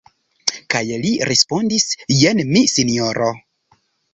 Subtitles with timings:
[0.73, 1.85] Kaj li respondis:
[2.23, 3.29] Jen mi, Sinjoro.